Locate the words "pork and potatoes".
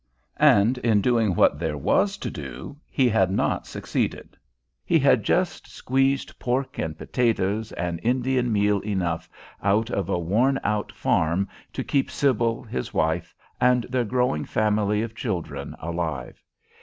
6.39-7.71